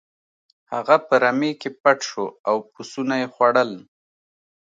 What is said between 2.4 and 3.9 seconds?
او پسونه یې خوړل.